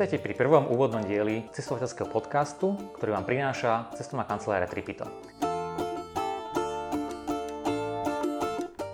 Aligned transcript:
Vítajte 0.00 0.24
pri 0.24 0.32
prvom 0.32 0.64
úvodnom 0.72 1.04
dieli 1.04 1.44
cestovateľského 1.52 2.08
podcastu, 2.08 2.72
ktorý 2.96 3.20
vám 3.20 3.28
prináša 3.28 3.92
cestovná 4.00 4.24
kancelária 4.24 4.64
Tripito. 4.64 5.04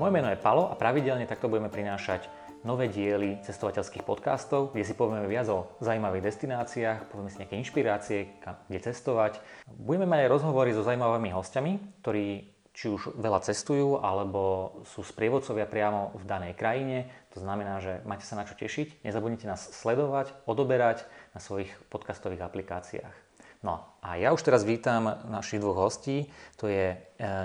Moje 0.02 0.10
meno 0.10 0.26
je 0.34 0.42
Palo 0.42 0.66
a 0.66 0.74
pravidelne 0.74 1.22
takto 1.30 1.46
budeme 1.46 1.70
prinášať 1.70 2.26
nové 2.66 2.90
diely 2.90 3.38
cestovateľských 3.46 4.02
podcastov, 4.02 4.74
kde 4.74 4.82
si 4.82 4.98
povieme 4.98 5.30
viac 5.30 5.46
o 5.46 5.70
zaujímavých 5.78 6.26
destináciách, 6.26 7.06
povieme 7.06 7.30
si 7.30 7.38
nejaké 7.38 7.54
inšpirácie, 7.54 8.42
kde 8.66 8.78
cestovať. 8.90 9.38
Budeme 9.62 10.10
mať 10.10 10.26
aj 10.26 10.32
rozhovory 10.34 10.74
so 10.74 10.82
zaujímavými 10.82 11.30
hostiami, 11.30 12.02
ktorí 12.02 12.55
či 12.76 12.92
už 12.92 13.16
veľa 13.16 13.40
cestujú, 13.40 14.04
alebo 14.04 14.76
sú 14.92 15.00
sprievodcovia 15.00 15.64
priamo 15.64 16.12
v 16.12 16.24
danej 16.28 16.52
krajine. 16.52 17.08
To 17.32 17.40
znamená, 17.40 17.80
že 17.80 18.04
máte 18.04 18.28
sa 18.28 18.36
na 18.36 18.44
čo 18.44 18.52
tešiť. 18.52 19.00
Nezabudnite 19.00 19.48
nás 19.48 19.64
sledovať, 19.72 20.36
odoberať 20.44 21.08
na 21.32 21.40
svojich 21.40 21.72
podcastových 21.88 22.44
aplikáciách. 22.44 23.16
No 23.64 23.80
a 24.04 24.20
ja 24.20 24.36
už 24.36 24.44
teraz 24.44 24.68
vítam 24.68 25.08
našich 25.32 25.58
dvoch 25.58 25.88
hostí. 25.88 26.28
To 26.60 26.68
je 26.68 26.92
e, 26.92 26.96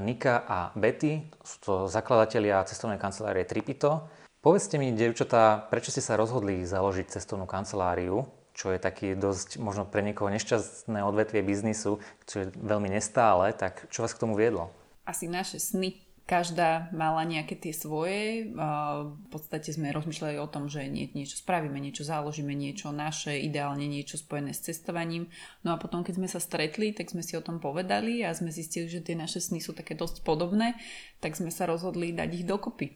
Nika 0.04 0.44
a 0.44 0.60
Betty, 0.76 1.24
sú 1.40 1.58
to 1.64 1.74
zakladatelia 1.88 2.68
cestovnej 2.68 3.00
kancelárie 3.00 3.48
Tripito. 3.48 4.12
Povedzte 4.44 4.76
mi, 4.76 4.92
devčatá, 4.92 5.64
prečo 5.72 5.96
ste 5.96 6.04
sa 6.04 6.20
rozhodli 6.20 6.68
založiť 6.68 7.08
cestovnú 7.08 7.48
kanceláriu, 7.48 8.28
čo 8.52 8.76
je 8.76 8.84
taký 8.84 9.16
dosť 9.16 9.64
možno 9.64 9.88
pre 9.88 10.04
niekoho 10.04 10.28
nešťastné 10.28 11.00
odvetvie 11.00 11.40
biznisu, 11.40 12.04
čo 12.28 12.36
je 12.44 12.46
veľmi 12.60 12.92
nestále, 12.92 13.56
tak 13.56 13.88
čo 13.88 14.04
vás 14.04 14.12
k 14.12 14.22
tomu 14.28 14.36
viedlo? 14.36 14.81
Asi 15.06 15.26
naše 15.28 15.58
sny. 15.62 15.98
Každá 16.22 16.94
mala 16.96 17.28
nejaké 17.28 17.60
tie 17.60 17.76
svoje. 17.76 18.48
V 18.54 19.28
podstate 19.34 19.74
sme 19.74 19.92
rozmýšľali 19.92 20.40
o 20.40 20.48
tom, 20.48 20.72
že 20.72 20.88
nie, 20.88 21.12
niečo 21.12 21.36
spravíme, 21.36 21.76
niečo 21.76 22.08
založíme, 22.08 22.56
niečo 22.56 22.94
naše, 22.96 23.36
ideálne 23.42 23.84
niečo 23.90 24.16
spojené 24.16 24.56
s 24.56 24.64
cestovaním. 24.64 25.28
No 25.66 25.76
a 25.76 25.82
potom, 25.82 26.08
keď 26.08 26.22
sme 26.22 26.30
sa 26.32 26.40
stretli, 26.40 26.96
tak 26.96 27.12
sme 27.12 27.26
si 27.26 27.36
o 27.36 27.44
tom 27.44 27.60
povedali 27.60 28.24
a 28.24 28.32
sme 28.32 28.48
zistili, 28.54 28.88
že 28.88 29.04
tie 29.04 29.18
naše 29.18 29.44
sny 29.44 29.60
sú 29.60 29.76
také 29.76 29.92
dosť 29.92 30.24
podobné, 30.24 30.80
tak 31.20 31.36
sme 31.36 31.52
sa 31.52 31.68
rozhodli 31.68 32.16
dať 32.16 32.30
ich 32.32 32.48
dokopy. 32.48 32.96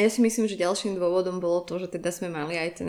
Ja 0.00 0.08
si 0.08 0.24
myslím, 0.24 0.48
že 0.48 0.58
ďalším 0.58 0.96
dôvodom 0.96 1.38
bolo 1.38 1.62
to, 1.62 1.76
že 1.76 1.92
teda 1.92 2.10
sme 2.10 2.32
mali 2.32 2.56
aj 2.56 2.70
ten 2.82 2.88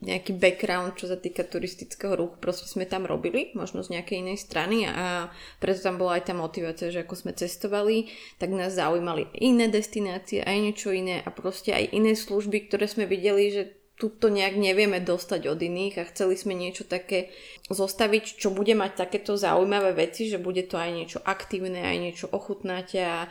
nejaký 0.00 0.32
background, 0.40 0.96
čo 0.96 1.12
sa 1.12 1.20
týka 1.20 1.44
turistického 1.44 2.16
ruchu, 2.16 2.40
proste 2.40 2.64
sme 2.64 2.88
tam 2.88 3.04
robili, 3.04 3.52
možno 3.52 3.84
z 3.84 3.96
nejakej 3.96 4.24
inej 4.24 4.38
strany 4.40 4.88
a 4.88 5.28
preto 5.60 5.84
tam 5.84 6.00
bola 6.00 6.16
aj 6.16 6.32
tá 6.32 6.34
motivácia, 6.34 6.88
že 6.88 7.04
ako 7.04 7.14
sme 7.20 7.32
cestovali, 7.36 8.08
tak 8.40 8.48
nás 8.48 8.72
zaujímali 8.72 9.28
iné 9.36 9.68
destinácie, 9.68 10.40
aj 10.40 10.56
niečo 10.56 10.88
iné 10.88 11.20
a 11.20 11.28
proste 11.28 11.76
aj 11.76 11.92
iné 11.92 12.16
služby, 12.16 12.72
ktoré 12.72 12.88
sme 12.88 13.04
videli, 13.04 13.52
že 13.52 13.76
tuto 14.00 14.32
nejak 14.32 14.56
nevieme 14.56 14.96
dostať 15.04 15.52
od 15.52 15.60
iných 15.60 16.00
a 16.00 16.08
chceli 16.08 16.32
sme 16.32 16.56
niečo 16.56 16.88
také 16.88 17.28
zostaviť, 17.68 18.40
čo 18.40 18.48
bude 18.48 18.72
mať 18.72 18.96
takéto 18.96 19.36
zaujímavé 19.36 19.92
veci, 19.92 20.32
že 20.32 20.40
bude 20.40 20.64
to 20.64 20.80
aj 20.80 20.90
niečo 20.96 21.20
aktívne, 21.20 21.84
aj 21.84 21.98
niečo 22.00 22.26
ochutnáte 22.32 22.98
a 23.04 23.28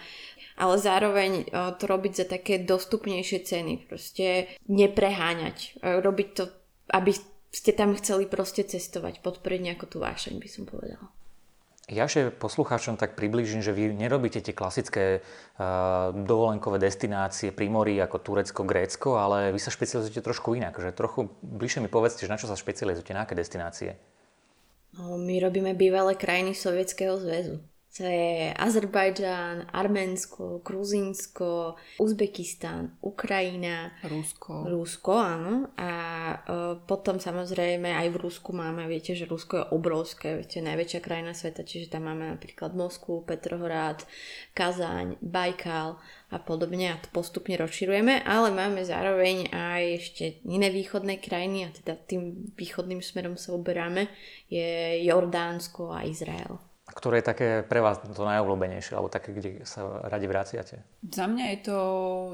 ale 0.60 0.76
zároveň 0.76 1.48
to 1.80 1.88
robiť 1.88 2.14
za 2.20 2.26
také 2.28 2.60
dostupnejšie 2.60 3.48
ceny. 3.48 3.88
Proste 3.88 4.52
nepreháňať. 4.68 5.80
Robiť 5.80 6.28
to 6.36 6.44
aby 6.94 7.16
ste 7.50 7.72
tam 7.74 7.98
chceli 7.98 8.30
proste 8.30 8.62
cestovať, 8.62 9.26
podporiť 9.26 9.62
nejakú 9.74 9.86
tú 9.90 9.98
vášeň, 10.02 10.38
by 10.38 10.50
som 10.50 10.64
povedala. 10.70 11.10
Ja 11.90 12.06
ešte 12.06 12.30
poslucháčom 12.30 13.02
tak 13.02 13.18
približím, 13.18 13.66
že 13.66 13.74
vy 13.74 13.90
nerobíte 13.98 14.46
tie 14.46 14.54
klasické 14.54 15.26
uh, 15.26 16.14
dovolenkové 16.14 16.78
destinácie 16.78 17.50
pri 17.50 17.66
mori 17.66 17.98
ako 17.98 18.22
Turecko, 18.22 18.62
Grécko, 18.62 19.18
ale 19.18 19.50
vy 19.50 19.58
sa 19.58 19.74
špecializujete 19.74 20.22
trošku 20.22 20.54
inak. 20.54 20.78
Že 20.78 20.94
trochu 20.94 21.34
bližšie 21.42 21.82
mi 21.82 21.90
povedzte, 21.90 22.30
že 22.30 22.30
na 22.30 22.38
čo 22.38 22.46
sa 22.46 22.54
špecializujete, 22.54 23.18
na 23.18 23.26
aké 23.26 23.34
destinácie? 23.34 23.98
No, 25.02 25.18
my 25.18 25.42
robíme 25.42 25.74
bývalé 25.74 26.14
krajiny 26.14 26.54
Sovietskeho 26.54 27.18
zväzu. 27.18 27.58
To 27.98 28.06
je 28.06 28.54
Azerbajdžan, 28.54 29.74
Arménsko, 29.74 30.62
Gruzínsko, 30.62 31.74
Uzbekistán, 31.98 32.94
Ukrajina. 33.02 33.90
Rusko. 34.06 34.70
Rusko, 34.70 35.14
áno. 35.18 35.74
A 35.74 35.92
uh, 36.38 36.78
potom 36.86 37.18
samozrejme 37.18 37.90
aj 37.90 38.08
v 38.14 38.22
Rusku 38.22 38.54
máme, 38.54 38.86
viete, 38.86 39.18
že 39.18 39.26
Rusko 39.26 39.54
je 39.58 39.70
obrovské, 39.74 40.38
viete, 40.38 40.62
najväčšia 40.62 41.02
krajina 41.02 41.34
sveta, 41.34 41.66
čiže 41.66 41.90
tam 41.90 42.06
máme 42.14 42.30
napríklad 42.38 42.78
Moskvu, 42.78 43.26
Petrohrad, 43.26 44.06
Kazaň, 44.54 45.18
Bajkal 45.26 45.98
a 46.30 46.38
podobne 46.38 46.94
a 46.94 47.02
to 47.02 47.10
postupne 47.10 47.58
rozširujeme, 47.58 48.22
ale 48.22 48.54
máme 48.54 48.86
zároveň 48.86 49.50
aj 49.50 49.84
ešte 49.98 50.26
iné 50.46 50.70
východné 50.70 51.18
krajiny 51.18 51.66
a 51.66 51.74
teda 51.74 51.98
tým 52.06 52.54
východným 52.54 53.02
smerom 53.02 53.34
sa 53.34 53.58
uberáme 53.58 54.06
je 54.46 55.02
Jordánsko 55.10 55.90
a 55.90 56.06
Izrael. 56.06 56.69
Ktoré 56.94 57.22
je 57.22 57.30
také 57.30 57.48
pre 57.64 57.80
vás 57.80 58.02
to 58.02 58.24
najobľúbenejšie, 58.26 58.98
alebo 58.98 59.14
také, 59.14 59.32
kde 59.32 59.64
sa 59.64 60.04
radi 60.10 60.26
vraciate? 60.26 60.76
Za 61.06 61.26
mňa 61.30 61.46
je 61.54 61.60
to 61.64 61.78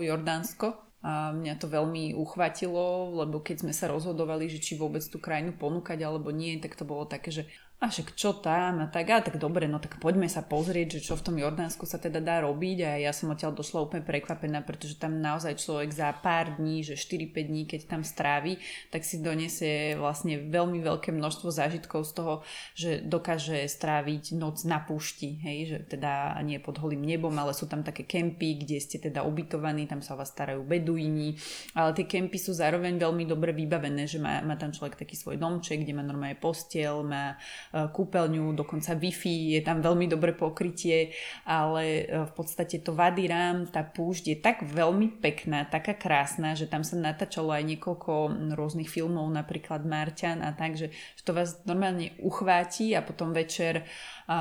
Jordánsko. 0.02 0.86
A 1.06 1.30
mňa 1.30 1.62
to 1.62 1.70
veľmi 1.70 2.18
uchvatilo, 2.18 3.14
lebo 3.14 3.38
keď 3.38 3.62
sme 3.62 3.78
sa 3.78 3.86
rozhodovali, 3.86 4.50
že 4.50 4.58
či 4.58 4.74
vôbec 4.74 5.06
tú 5.06 5.22
krajinu 5.22 5.54
ponúkať 5.54 6.02
alebo 6.02 6.34
nie, 6.34 6.58
tak 6.58 6.74
to 6.74 6.82
bolo 6.82 7.06
také, 7.06 7.30
že 7.30 7.46
a 7.86 7.94
však 7.94 8.18
čo 8.18 8.34
tam? 8.34 8.82
A 8.82 8.90
tak, 8.90 9.14
a 9.14 9.22
tak 9.22 9.38
dobre, 9.38 9.70
no 9.70 9.78
tak 9.78 10.02
poďme 10.02 10.26
sa 10.26 10.42
pozrieť, 10.42 10.98
že 10.98 11.06
čo 11.06 11.14
v 11.14 11.26
tom 11.30 11.36
Jordánsku 11.38 11.86
sa 11.86 12.02
teda 12.02 12.18
dá 12.18 12.42
robiť. 12.42 12.78
A 12.82 12.92
ja 12.98 13.14
som 13.14 13.30
odtiaľ 13.30 13.54
došla 13.54 13.86
úplne 13.86 14.02
prekvapená, 14.02 14.66
pretože 14.66 14.98
tam 14.98 15.22
naozaj 15.22 15.62
človek 15.62 15.94
za 15.94 16.10
pár 16.18 16.58
dní, 16.58 16.82
že 16.82 16.98
4-5 16.98 17.46
dní, 17.46 17.64
keď 17.70 17.82
tam 17.86 18.02
strávi, 18.02 18.58
tak 18.90 19.06
si 19.06 19.22
donesie 19.22 19.94
vlastne 20.02 20.42
veľmi 20.50 20.82
veľké 20.82 21.14
množstvo 21.14 21.54
zážitkov 21.54 22.10
z 22.10 22.12
toho, 22.18 22.34
že 22.74 23.06
dokáže 23.06 23.70
stráviť 23.70 24.34
noc 24.34 24.66
na 24.66 24.82
púšti, 24.82 25.38
hej, 25.46 25.60
že 25.70 25.78
teda 25.86 26.42
nie 26.42 26.58
pod 26.58 26.82
holým 26.82 27.06
nebom, 27.06 27.38
ale 27.38 27.54
sú 27.54 27.70
tam 27.70 27.86
také 27.86 28.10
kempy, 28.10 28.66
kde 28.66 28.82
ste 28.82 28.98
teda 28.98 29.22
ubytovaní, 29.22 29.86
tam 29.86 30.02
sa 30.02 30.18
o 30.18 30.26
vás 30.26 30.34
starajú 30.34 30.66
beduíni, 30.66 31.38
ale 31.78 31.94
tie 31.94 32.10
kempy 32.10 32.42
sú 32.42 32.58
zároveň 32.58 32.98
veľmi 32.98 33.30
dobre 33.30 33.54
vybavené, 33.54 34.10
že 34.10 34.18
má, 34.18 34.42
má 34.42 34.58
tam 34.58 34.74
človek 34.74 34.98
taký 34.98 35.14
svoj 35.14 35.38
domček, 35.38 35.86
kde 35.86 35.94
má 35.94 36.02
normálne 36.02 36.42
postiel, 36.42 37.06
má 37.06 37.38
kúpeľňu, 37.76 38.56
dokonca 38.56 38.96
Wi-Fi, 38.96 39.60
je 39.60 39.62
tam 39.62 39.84
veľmi 39.84 40.08
dobré 40.08 40.32
pokrytie, 40.32 41.12
ale 41.44 42.08
e, 42.08 42.24
v 42.24 42.32
podstate 42.32 42.80
to 42.80 42.96
Vady 42.96 43.28
Rám, 43.28 43.58
tá 43.68 43.84
púšť 43.84 44.24
je 44.32 44.38
tak 44.40 44.64
veľmi 44.64 45.20
pekná, 45.20 45.68
taká 45.68 45.92
krásna, 45.92 46.56
že 46.56 46.72
tam 46.72 46.88
sa 46.88 46.96
natáčalo 46.96 47.52
aj 47.52 47.64
niekoľko 47.76 48.32
rôznych 48.56 48.88
filmov, 48.88 49.28
napríklad 49.28 49.84
Marťan 49.84 50.40
a 50.40 50.56
tak, 50.56 50.80
že, 50.80 50.96
to 51.28 51.36
vás 51.36 51.60
normálne 51.66 52.16
uchváti 52.22 52.94
a 52.94 53.02
potom 53.02 53.34
večer 53.34 53.84
a 54.30 54.38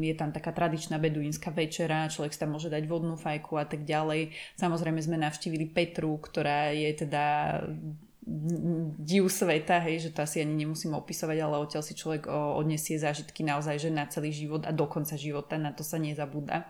je 0.00 0.14
tam 0.16 0.32
taká 0.32 0.50
tradičná 0.52 0.96
beduínska 0.96 1.52
večera, 1.52 2.08
človek 2.08 2.32
si 2.32 2.40
tam 2.40 2.56
môže 2.56 2.72
dať 2.72 2.84
vodnú 2.88 3.14
fajku 3.16 3.60
a 3.60 3.64
tak 3.68 3.84
ďalej. 3.84 4.32
Samozrejme 4.56 5.00
sme 5.04 5.20
navštívili 5.20 5.68
Petru, 5.68 6.16
ktorá 6.16 6.72
je 6.72 6.90
teda 7.06 7.24
div 9.00 9.24
sveta, 9.32 9.80
hej, 9.88 10.08
že 10.08 10.10
to 10.12 10.20
asi 10.20 10.44
ani 10.44 10.64
nemusím 10.64 10.92
opisovať, 10.92 11.36
ale 11.40 11.64
odtiaľ 11.64 11.80
si 11.80 11.96
človek 11.96 12.28
odnesie 12.28 13.00
zážitky 13.00 13.40
naozaj, 13.40 13.80
že 13.80 13.88
na 13.88 14.04
celý 14.04 14.36
život 14.36 14.68
a 14.68 14.72
do 14.72 14.84
konca 14.84 15.16
života, 15.16 15.56
na 15.56 15.72
to 15.72 15.80
sa 15.80 15.96
nezabúda. 15.96 16.68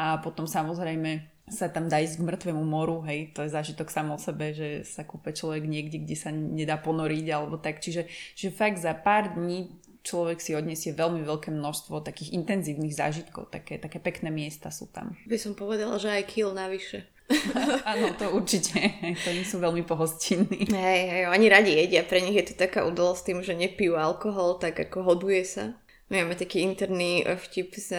A 0.00 0.18
potom 0.18 0.50
samozrejme 0.50 1.30
sa 1.50 1.70
tam 1.70 1.86
dá 1.90 1.98
ísť 2.02 2.22
k 2.22 2.26
mŕtvemu 2.26 2.62
moru, 2.62 3.02
hej, 3.06 3.30
to 3.34 3.46
je 3.46 3.54
zážitok 3.54 3.90
samo 3.90 4.18
o 4.18 4.22
sebe, 4.22 4.54
že 4.54 4.86
sa 4.86 5.06
kúpe 5.06 5.34
človek 5.34 5.66
niekde, 5.66 6.02
kde 6.02 6.16
sa 6.18 6.30
nedá 6.30 6.78
ponoriť 6.78 7.26
alebo 7.30 7.58
tak, 7.58 7.82
čiže 7.82 8.06
že 8.34 8.48
fakt 8.54 8.78
za 8.78 8.94
pár 8.94 9.34
dní 9.34 9.82
človek 10.00 10.40
si 10.40 10.56
odniesie 10.56 10.96
veľmi 10.96 11.20
veľké 11.20 11.52
množstvo 11.52 12.00
takých 12.00 12.32
intenzívnych 12.32 12.96
zážitkov, 12.96 13.52
také, 13.52 13.76
také 13.76 14.00
pekné 14.00 14.32
miesta 14.32 14.72
sú 14.72 14.88
tam. 14.88 15.12
By 15.28 15.36
som 15.36 15.52
povedala, 15.52 16.00
že 16.00 16.08
aj 16.08 16.24
kil 16.30 16.56
navyše. 16.56 17.04
Áno, 17.90 18.10
to 18.18 18.26
určite. 18.34 18.98
Oni 19.06 19.42
sú 19.46 19.62
veľmi 19.62 19.86
pohostinní. 19.86 20.66
Hej, 20.66 21.00
hej, 21.06 21.22
oni 21.30 21.46
radi 21.46 21.72
jedia. 21.78 22.02
Pre 22.02 22.18
nich 22.18 22.34
je 22.34 22.50
to 22.50 22.54
taká 22.58 22.82
udalosť 22.82 23.22
tým, 23.22 23.40
že 23.46 23.54
nepijú 23.54 23.94
alkohol, 23.94 24.58
tak 24.58 24.78
ako 24.78 25.06
hoduje 25.06 25.46
sa. 25.46 25.78
My 26.10 26.26
máme 26.26 26.34
taký 26.34 26.66
interný 26.66 27.22
vtip 27.22 27.78
s, 27.78 27.94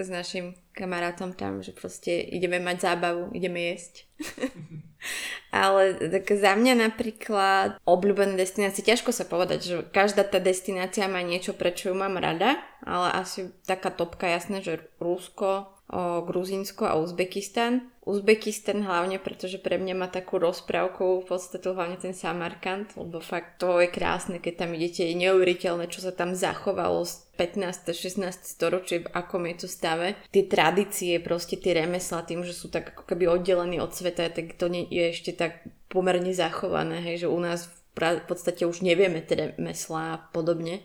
s 0.00 0.08
našim 0.08 0.56
kamarátom 0.72 1.36
tam, 1.36 1.60
že 1.60 1.76
proste 1.76 2.24
ideme 2.24 2.56
mať 2.56 2.80
zábavu, 2.80 3.28
ideme 3.36 3.76
jesť. 3.76 4.08
Ale 5.52 6.00
tak 6.00 6.32
za 6.32 6.56
mňa 6.56 6.88
napríklad 6.88 7.76
obľúbené 7.84 8.40
destinácie, 8.40 8.80
ťažko 8.80 9.12
sa 9.12 9.28
povedať, 9.28 9.60
že 9.60 9.76
každá 9.92 10.24
tá 10.24 10.40
destinácia 10.40 11.04
má 11.12 11.20
niečo, 11.20 11.52
prečo 11.52 11.92
ju 11.92 11.94
mám 11.98 12.16
rada, 12.16 12.56
ale 12.86 13.10
asi 13.20 13.50
taká 13.66 13.90
topka 13.92 14.30
jasné, 14.30 14.62
že 14.62 14.88
Rusko, 15.02 15.81
o 15.92 16.24
Gruzínsko 16.24 16.88
a 16.88 16.96
Uzbekistan. 16.96 17.92
Uzbekistan 18.02 18.82
hlavne, 18.82 19.22
pretože 19.22 19.62
pre 19.62 19.78
mňa 19.78 19.94
má 19.94 20.08
takú 20.10 20.42
rozprávkovú 20.42 21.22
podstate 21.28 21.70
hlavne 21.70 22.00
ten 22.00 22.10
Samarkand, 22.16 22.98
lebo 22.98 23.22
fakt 23.22 23.62
to 23.62 23.78
je 23.78 23.86
krásne, 23.86 24.42
keď 24.42 24.66
tam 24.66 24.74
idete, 24.74 25.06
je 25.06 25.14
neuveriteľné, 25.22 25.86
čo 25.86 26.02
sa 26.02 26.10
tam 26.10 26.34
zachovalo 26.34 27.06
z 27.06 27.22
15. 27.38 27.94
16. 27.94 28.26
storočie, 28.42 29.06
v 29.06 29.12
akom 29.14 29.46
je 29.46 29.62
to 29.62 29.68
stave. 29.70 30.18
Tie 30.34 30.48
tradície, 30.48 31.22
proste 31.22 31.54
tie 31.54 31.78
remesla, 31.78 32.26
tým, 32.26 32.42
že 32.42 32.56
sú 32.56 32.72
tak 32.72 32.96
ako 32.96 33.06
keby 33.06 33.30
oddelení 33.30 33.78
od 33.78 33.94
sveta, 33.94 34.34
tak 34.34 34.58
to 34.58 34.66
nie, 34.66 34.88
je 34.90 35.14
ešte 35.14 35.36
tak 35.36 35.62
pomerne 35.86 36.34
zachované, 36.34 37.04
hej, 37.04 37.28
že 37.28 37.28
u 37.30 37.38
nás 37.38 37.70
v 37.92 38.24
podstate 38.24 38.64
už 38.64 38.80
nevieme 38.80 39.20
teda 39.20 39.54
meslá 39.60 40.16
a 40.16 40.22
podobne. 40.32 40.80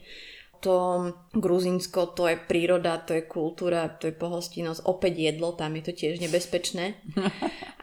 To 0.65 1.13
Gruzinsko, 1.38 2.18
to 2.18 2.25
je 2.27 2.38
príroda, 2.38 2.98
to 2.98 3.13
je 3.13 3.24
kultúra, 3.30 3.94
to 3.94 4.09
je 4.09 4.15
pohostinnosť, 4.15 4.89
opäť 4.89 5.30
jedlo, 5.30 5.54
tam 5.54 5.77
je 5.77 5.83
to 5.86 5.94
tiež 5.94 6.18
nebezpečné. 6.18 6.98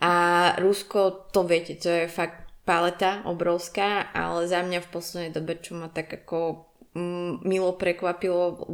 A 0.02 0.12
Rusko, 0.58 1.30
to 1.30 1.46
viete, 1.46 1.78
to 1.78 1.88
je 1.88 2.06
fakt 2.10 2.44
paleta 2.64 3.22
obrovská, 3.28 4.10
ale 4.10 4.48
za 4.48 4.64
mňa 4.64 4.80
v 4.82 4.90
poslednej 4.90 5.32
dobe, 5.36 5.60
čo 5.60 5.76
ma 5.76 5.92
tak 5.92 6.24
ako 6.24 6.66
mm, 6.96 7.44
milo 7.44 7.76
prekvapilo, 7.76 8.66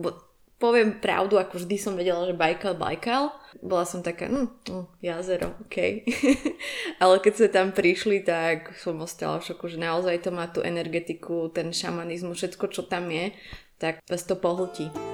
poviem 0.60 1.00
pravdu, 1.00 1.40
ako 1.40 1.64
vždy 1.64 1.76
som 1.80 1.96
vedela, 1.96 2.28
že 2.28 2.36
Baikal, 2.36 2.76
Baikal. 2.76 3.32
Bola 3.64 3.88
som 3.88 4.04
taká, 4.04 4.28
hm, 4.28 4.46
hm 4.68 4.84
jazero, 5.00 5.56
OK. 5.66 6.06
Ale 7.02 7.14
keď 7.18 7.32
sme 7.34 7.48
tam 7.48 7.68
prišli, 7.72 8.22
tak 8.22 8.76
som 8.76 9.00
ostala 9.00 9.40
v 9.40 9.50
šoku, 9.50 9.66
že 9.66 9.80
naozaj 9.80 10.22
to 10.22 10.30
má 10.30 10.46
tú 10.52 10.60
energetiku, 10.60 11.48
ten 11.50 11.72
šamanizmus, 11.72 12.38
všetko, 12.38 12.64
čo 12.70 12.84
tam 12.86 13.08
je, 13.08 13.32
tak 13.80 14.04
vás 14.06 14.22
to 14.22 14.36
pohltí. 14.36 15.09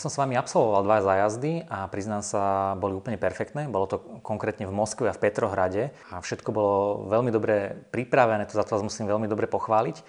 Som 0.00 0.08
s 0.08 0.16
vami 0.16 0.32
absolvoval 0.32 0.80
dva 0.88 1.04
zájazdy 1.04 1.68
a 1.68 1.84
priznám 1.84 2.24
sa, 2.24 2.72
boli 2.80 2.96
úplne 2.96 3.20
perfektné. 3.20 3.68
Bolo 3.68 3.84
to 3.84 4.00
konkrétne 4.24 4.64
v 4.64 4.72
Moskve 4.72 5.12
a 5.12 5.16
v 5.16 5.20
Petrohrade 5.20 5.92
a 6.08 6.24
všetko 6.24 6.48
bolo 6.56 7.04
veľmi 7.12 7.28
dobre 7.28 7.76
pripravené, 7.92 8.48
to 8.48 8.56
za 8.56 8.64
to 8.64 8.80
vás 8.80 8.80
musím 8.80 9.04
veľmi 9.04 9.28
dobre 9.28 9.44
pochváliť. 9.44 10.00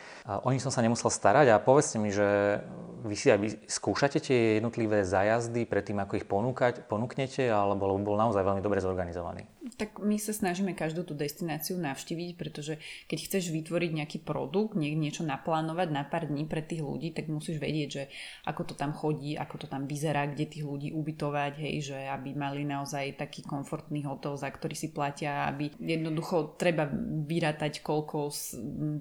O 0.47 0.55
nich 0.55 0.63
som 0.63 0.71
sa 0.71 0.79
nemusel 0.79 1.11
starať 1.11 1.51
a 1.51 1.59
povedzte 1.59 1.99
mi, 1.99 2.07
že 2.07 2.63
vy 3.03 3.15
si 3.19 3.35
aj 3.35 3.39
vy 3.43 3.49
skúšate 3.67 4.23
tie 4.23 4.63
jednotlivé 4.63 5.03
zájazdy 5.03 5.67
predtým, 5.67 5.99
ako 5.99 6.23
ich 6.23 6.25
ponúkať, 6.29 6.87
ponúknete, 6.87 7.51
alebo 7.51 7.91
bol 7.99 8.15
naozaj 8.15 8.47
veľmi 8.47 8.63
dobre 8.63 8.79
zorganizovaný? 8.79 9.44
Tak 9.79 10.03
my 10.03 10.19
sa 10.19 10.35
snažíme 10.35 10.75
každú 10.75 11.07
tú 11.07 11.13
destináciu 11.15 11.79
navštíviť, 11.79 12.29
pretože 12.35 12.77
keď 13.07 13.19
chceš 13.25 13.56
vytvoriť 13.56 13.91
nejaký 14.03 14.19
produkt, 14.21 14.75
nie, 14.75 14.94
niečo 14.94 15.23
naplánovať 15.23 15.88
na 15.89 16.03
pár 16.03 16.27
dní 16.27 16.45
pre 16.45 16.62
tých 16.62 16.83
ľudí, 16.83 17.15
tak 17.15 17.31
musíš 17.31 17.57
vedieť, 17.57 17.89
že 17.89 18.03
ako 18.45 18.71
to 18.71 18.73
tam 18.75 18.91
chodí, 18.91 19.39
ako 19.39 19.65
to 19.65 19.68
tam 19.71 19.88
vyzerá, 19.88 20.27
kde 20.27 20.45
tých 20.51 20.65
ľudí 20.68 20.89
ubytovať, 20.91 21.53
hej, 21.63 21.75
že 21.94 21.97
aby 22.12 22.35
mali 22.35 22.68
naozaj 22.68 23.15
taký 23.18 23.47
komfortný 23.47 24.03
hotel, 24.06 24.35
za 24.35 24.51
ktorý 24.51 24.75
si 24.75 24.91
platia, 24.91 25.47
aby 25.47 25.71
jednoducho 25.79 26.59
treba 26.59 26.85
vyrátať, 27.25 27.79
koľko 27.81 28.29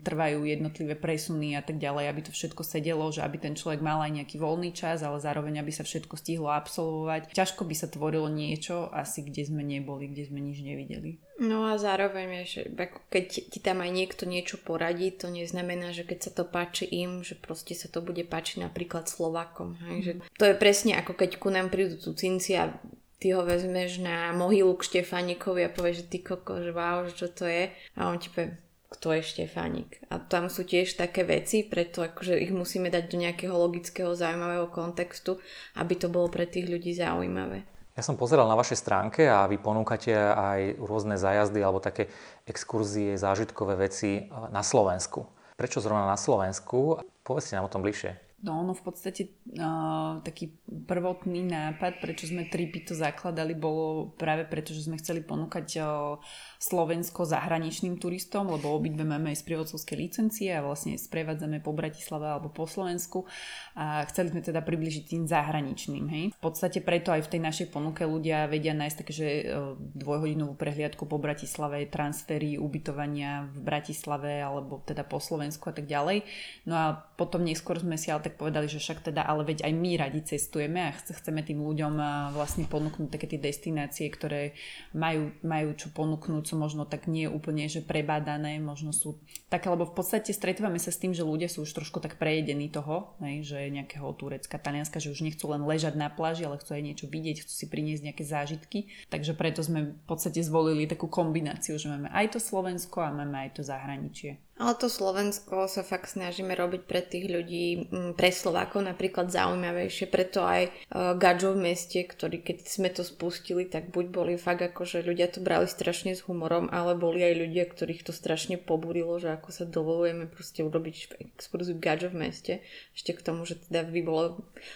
trvajú 0.01 0.47
jednotlivé 0.47 0.95
presuny 0.97 1.59
a 1.59 1.63
tak 1.67 1.77
ďalej, 1.77 2.05
aby 2.09 2.21
to 2.25 2.33
všetko 2.33 2.63
sedelo, 2.63 3.11
že 3.11 3.21
aby 3.27 3.37
ten 3.43 3.59
človek 3.59 3.83
mal 3.83 4.01
aj 4.07 4.23
nejaký 4.23 4.37
voľný 4.39 4.71
čas, 4.73 5.03
ale 5.03 5.21
zároveň 5.21 5.61
aby 5.61 5.73
sa 5.75 5.85
všetko 5.85 6.15
stihlo 6.17 6.49
absolvovať. 6.49 7.35
Ťažko 7.35 7.67
by 7.67 7.75
sa 7.77 7.91
tvorilo 7.91 8.31
niečo 8.31 8.89
asi, 8.95 9.27
kde 9.27 9.45
sme 9.45 9.67
neboli, 9.67 10.09
kde 10.09 10.31
sme 10.31 10.41
nič 10.41 10.60
nevideli. 10.63 11.21
No 11.41 11.65
a 11.65 11.81
zároveň, 11.81 12.45
že 12.45 12.69
keď 13.09 13.27
ti 13.49 13.59
tam 13.65 13.81
aj 13.81 13.91
niekto 13.91 14.29
niečo 14.29 14.61
poradí, 14.61 15.09
to 15.09 15.33
neznamená, 15.33 15.97
že 15.97 16.05
keď 16.05 16.19
sa 16.29 16.31
to 16.37 16.45
páči 16.45 16.85
im, 16.85 17.25
že 17.25 17.35
proste 17.35 17.73
sa 17.73 17.89
to 17.89 18.05
bude 18.05 18.21
páčiť 18.29 18.61
napríklad 18.61 19.09
Slovakom. 19.09 19.81
Hej? 19.89 19.97
Že 20.01 20.13
to 20.37 20.45
je 20.45 20.55
presne 20.61 20.93
ako 21.01 21.17
keď 21.17 21.31
ku 21.41 21.49
nám 21.49 21.73
prídu 21.73 21.97
cinci 21.97 22.61
a 22.61 22.77
ty 23.21 23.37
ho 23.37 23.45
vezmeš 23.45 24.01
na 24.01 24.33
mohylu 24.33 24.77
k 24.77 24.87
Štefánikovi 24.89 25.65
a 25.65 25.73
povieš, 25.73 26.05
že 26.05 26.09
ty 26.09 26.19
koko, 26.25 26.65
že 26.65 26.73
wow, 26.73 27.05
že 27.09 27.13
čo 27.17 27.29
to 27.29 27.45
je. 27.45 27.69
A 27.97 28.09
on 28.09 28.17
ti 28.17 28.33
povie, 28.33 28.57
kto 28.91 29.07
je 29.17 29.23
Štefánik. 29.23 30.03
A 30.11 30.19
tam 30.19 30.51
sú 30.51 30.67
tiež 30.67 30.99
také 30.99 31.23
veci, 31.23 31.63
preto 31.63 32.03
akože 32.03 32.35
ich 32.41 32.51
musíme 32.51 32.91
dať 32.91 33.05
do 33.07 33.17
nejakého 33.23 33.55
logického, 33.55 34.19
zaujímavého 34.19 34.67
kontextu, 34.73 35.39
aby 35.79 35.95
to 35.95 36.11
bolo 36.11 36.27
pre 36.27 36.49
tých 36.49 36.67
ľudí 36.67 36.91
zaujímavé. 36.97 37.63
Ja 38.01 38.09
som 38.09 38.17
pozeral 38.17 38.49
na 38.49 38.57
vašej 38.57 38.81
stránke 38.81 39.29
a 39.29 39.45
vy 39.45 39.61
ponúkate 39.61 40.17
aj 40.17 40.81
rôzne 40.81 41.21
zájazdy 41.21 41.61
alebo 41.61 41.85
také 41.85 42.09
exkurzie, 42.49 43.21
zážitkové 43.21 43.77
veci 43.77 44.25
na 44.49 44.65
Slovensku. 44.65 45.29
Prečo 45.53 45.85
zrovna 45.85 46.09
na 46.09 46.17
Slovensku? 46.17 46.97
Povedzte 47.21 47.61
nám 47.61 47.69
o 47.69 47.73
tom 47.77 47.85
bližšie. 47.85 48.30
No 48.41 48.65
ono 48.65 48.73
v 48.73 48.81
podstate 48.81 49.37
uh, 49.61 50.25
taký 50.25 50.57
prvotný 50.65 51.45
nápad, 51.45 52.01
prečo 52.01 52.25
sme 52.25 52.49
tripy 52.49 52.89
to 52.89 52.97
zakladali, 52.97 53.53
bolo 53.53 54.17
práve 54.17 54.49
preto, 54.49 54.73
že 54.73 54.89
sme 54.89 54.97
chceli 54.97 55.21
ponúkať 55.21 55.67
uh, 55.77 56.17
Slovensko 56.57 57.29
zahraničným 57.29 58.01
turistom, 58.01 58.49
lebo 58.49 58.73
obidve 58.73 59.05
máme 59.05 59.37
aj 59.37 59.45
sprievodcovské 59.45 59.93
licencie 59.93 60.57
a 60.57 60.65
vlastne 60.65 60.97
sprevádzame 60.97 61.61
po 61.61 61.77
Bratislave 61.77 62.33
alebo 62.33 62.49
po 62.49 62.65
Slovensku 62.65 63.29
a 63.77 64.09
chceli 64.09 64.33
sme 64.33 64.41
teda 64.41 64.65
približiť 64.65 65.05
tým 65.05 65.29
zahraničným. 65.29 66.05
Hej. 66.09 66.25
V 66.33 66.41
podstate 66.41 66.81
preto 66.81 67.13
aj 67.13 67.29
v 67.29 67.33
tej 67.37 67.41
našej 67.45 67.67
ponuke 67.69 68.09
ľudia 68.09 68.49
vedia 68.49 68.73
nájsť 68.73 68.97
také, 69.05 69.13
že 69.13 69.29
e, 69.29 69.45
dvojhodinovú 69.77 70.57
prehliadku 70.57 71.05
po 71.05 71.21
Bratislave, 71.21 71.85
transfery, 71.93 72.57
ubytovania 72.57 73.53
v 73.53 73.59
Bratislave 73.61 74.41
alebo 74.41 74.81
teda 74.81 75.05
po 75.05 75.21
Slovensku 75.21 75.69
a 75.69 75.75
tak 75.77 75.85
ďalej. 75.85 76.25
No 76.65 76.75
a 76.77 76.87
potom 76.97 77.45
neskôr 77.45 77.77
sme 77.77 78.01
si 78.01 78.09
ale 78.09 78.30
tak 78.31 78.39
povedali, 78.39 78.71
že 78.71 78.79
však 78.79 79.11
teda 79.11 79.27
ale 79.27 79.43
veď 79.43 79.67
aj 79.67 79.73
my 79.75 79.91
radi 79.99 80.23
cestujeme 80.23 80.87
a 80.87 80.95
chceme 80.95 81.43
tým 81.43 81.67
ľuďom 81.67 81.99
vlastne 82.31 82.71
ponúknuť 82.71 83.11
také 83.11 83.27
tie 83.27 83.43
destinácie, 83.43 84.07
ktoré 84.07 84.55
majú, 84.95 85.35
majú 85.43 85.75
čo 85.75 85.91
ponúknuť 85.91 86.45
sú 86.47 86.55
možno 86.55 86.87
tak 86.87 87.11
nie 87.11 87.27
úplne, 87.27 87.67
že 87.67 87.83
prebádané, 87.83 88.63
možno 88.63 88.95
sú 88.95 89.19
také, 89.51 89.67
lebo 89.67 89.91
v 89.91 89.99
podstate 89.99 90.31
stretávame 90.31 90.79
sa 90.79 90.95
s 90.95 91.03
tým, 91.03 91.11
že 91.11 91.27
ľudia 91.27 91.51
sú 91.51 91.67
už 91.67 91.75
trošku 91.75 91.99
tak 91.99 92.23
prejedení 92.23 92.71
toho, 92.71 93.19
hej, 93.19 93.43
že 93.43 93.59
nejakého 93.75 94.07
Turecka, 94.15 94.63
Talianska, 94.63 95.03
že 95.03 95.11
už 95.11 95.27
nechcú 95.27 95.51
len 95.51 95.67
ležať 95.67 95.99
na 95.99 96.07
pláži, 96.07 96.47
ale 96.47 96.63
chcú 96.63 96.79
aj 96.79 96.87
niečo 96.87 97.07
vidieť, 97.11 97.43
chcú 97.43 97.53
si 97.53 97.67
priniesť 97.67 98.07
nejaké 98.07 98.23
zážitky. 98.23 98.79
Takže 99.11 99.35
preto 99.35 99.67
sme 99.67 99.99
v 99.99 100.05
podstate 100.07 100.39
zvolili 100.47 100.87
takú 100.87 101.11
kombináciu, 101.11 101.75
že 101.81 101.91
máme 101.91 102.07
aj 102.15 102.37
to 102.37 102.39
Slovensko 102.39 103.03
a 103.03 103.11
máme 103.11 103.49
aj 103.49 103.59
to 103.59 103.63
zahraničie. 103.67 104.39
Ale 104.61 104.77
to 104.77 104.93
Slovensko 104.93 105.73
sa 105.73 105.81
fakt 105.81 106.13
snažíme 106.13 106.53
robiť 106.53 106.85
pre 106.85 107.01
tých 107.01 107.33
ľudí, 107.33 107.89
mm, 107.89 108.13
pre 108.13 108.29
Slovákov 108.29 108.85
napríklad 108.85 109.33
zaujímavejšie, 109.33 110.05
preto 110.13 110.45
aj 110.45 110.69
uh, 110.69 111.17
Gadžo 111.17 111.57
v 111.57 111.73
meste, 111.73 112.05
ktorý 112.05 112.45
keď 112.45 112.69
sme 112.69 112.93
to 112.93 113.01
spustili, 113.01 113.65
tak 113.65 113.89
buď 113.89 114.13
boli 114.13 114.37
fakt 114.37 114.61
ako, 114.61 114.85
že 114.85 115.01
ľudia 115.01 115.33
to 115.33 115.41
brali 115.41 115.65
strašne 115.65 116.13
s 116.13 116.29
humorom, 116.29 116.69
ale 116.69 116.93
boli 116.93 117.25
aj 117.25 117.41
ľudia, 117.41 117.65
ktorých 117.73 118.05
to 118.05 118.13
strašne 118.13 118.61
pobúrilo, 118.61 119.17
že 119.17 119.33
ako 119.33 119.49
sa 119.49 119.65
dovolujeme 119.65 120.29
proste 120.29 120.61
urobiť 120.61 121.17
exkurziu 121.41 121.81
Gadžo 121.81 122.13
v 122.13 122.29
meste. 122.29 122.53
Ešte 122.93 123.17
k 123.17 123.25
tomu, 123.25 123.49
že 123.49 123.57
teda 123.65 123.89
vy 123.89 124.05